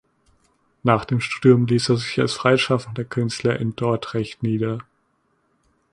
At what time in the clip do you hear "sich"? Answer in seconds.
1.97-2.19